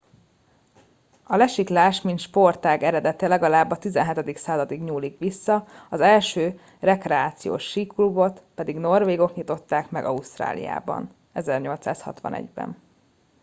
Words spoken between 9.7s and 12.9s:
meg ausztráliában 1861 ben